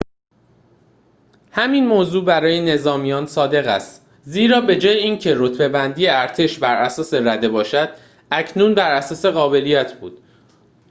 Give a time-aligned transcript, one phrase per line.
[1.51, 7.89] همین موضوع برای نظامیان صادق است زیرا بجای این که رتبه‌بندی ارتش براساس رده باشد
[8.31, 10.21] اکنون براساس قابلیت بود